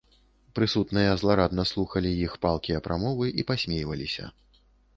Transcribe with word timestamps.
Прысутныя 0.59 1.11
зларадна 1.23 1.65
слухалі 1.73 2.09
іх 2.25 2.31
палкія 2.47 2.79
прамовы 2.89 3.25
і 3.43 3.49
пасмейваліся. 3.53 4.25